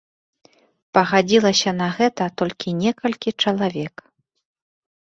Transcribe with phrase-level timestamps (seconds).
[0.97, 3.95] Пагадзілася на гэта толькі некалькі чалавек.